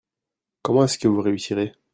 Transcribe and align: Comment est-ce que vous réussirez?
Comment 0.63 0.85
est-ce 0.85 0.97
que 0.97 1.07
vous 1.07 1.21
réussirez? 1.21 1.73